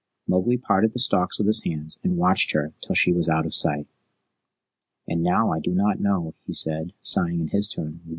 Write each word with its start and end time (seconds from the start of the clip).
Mowgli 0.27 0.57
parted 0.57 0.93
the 0.93 0.97
stalks 0.99 1.37
with 1.37 1.45
his 1.45 1.63
hands 1.63 1.99
and 2.03 2.17
watched 2.17 2.53
her 2.53 2.73
till 2.81 2.95
she 2.95 3.13
was 3.13 3.29
out 3.29 3.45
of 3.45 3.53
sight. 3.53 3.85
"And 5.07 5.21
now 5.21 5.51
I 5.51 5.59
do 5.59 5.75
not 5.75 5.99
know," 5.99 6.33
he 6.43 6.53
said, 6.53 6.93
sighing 7.03 7.39
in 7.39 7.47
his 7.49 7.69
turn. 7.69 7.99